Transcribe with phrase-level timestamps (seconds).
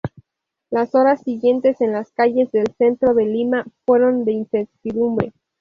[0.71, 5.31] Las horas siguientes en las calles del centro de Lima fueron de incertidumbre.